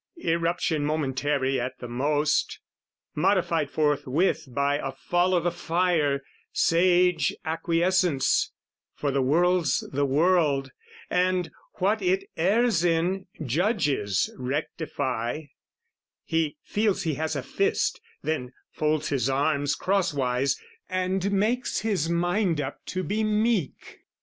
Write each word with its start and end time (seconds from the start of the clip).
Eruption 0.17 0.83
momentary 0.83 1.59
at 1.61 1.77
the 1.77 1.87
most, 1.87 2.59
Modified 3.13 3.69
forthwith 3.69 4.47
by 4.47 4.77
a 4.79 4.91
fall 4.91 5.35
o'the 5.35 5.51
fire, 5.51 6.23
Sage 6.51 7.35
acquiescence; 7.45 8.51
for 8.95 9.11
the 9.11 9.21
world's 9.21 9.87
the 9.93 10.07
world, 10.07 10.71
And, 11.11 11.51
what 11.75 12.01
it 12.01 12.23
errs 12.35 12.83
in, 12.83 13.27
Judges 13.45 14.31
rectify: 14.39 15.43
He 16.23 16.57
feels 16.63 17.03
he 17.03 17.13
has 17.13 17.35
a 17.35 17.43
fist, 17.43 18.01
then 18.23 18.53
folds 18.71 19.09
his 19.09 19.29
arms 19.29 19.75
Crosswise 19.75 20.59
and 20.89 21.31
makes 21.31 21.81
his 21.81 22.09
mind 22.09 22.59
up 22.59 22.83
to 22.87 23.03
be 23.03 23.23
meek. 23.23 23.99